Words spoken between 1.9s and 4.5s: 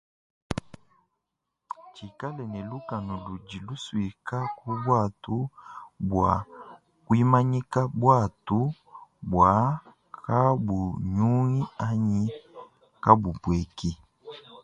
Tshikale ne lukanu ludi lusuika